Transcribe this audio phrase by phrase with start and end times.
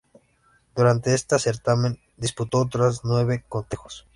[0.75, 4.07] Durante este certamen disputó otros nueve cotejos.